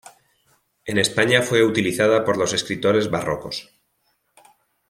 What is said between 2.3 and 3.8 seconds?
los escritores barrocos.